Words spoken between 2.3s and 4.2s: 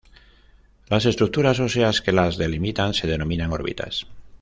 delimitan se denominan órbitas.